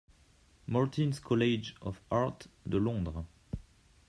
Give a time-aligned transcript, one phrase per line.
[0.65, 3.23] Martin's College of Art de Londres.